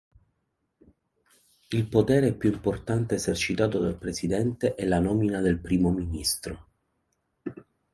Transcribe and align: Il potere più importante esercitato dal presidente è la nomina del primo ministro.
Il 1.69 1.85
potere 1.87 2.33
più 2.33 2.51
importante 2.51 3.13
esercitato 3.13 3.77
dal 3.77 3.99
presidente 3.99 4.73
è 4.73 4.83
la 4.87 4.97
nomina 4.97 5.41
del 5.41 5.59
primo 5.59 5.91
ministro. 5.91 6.69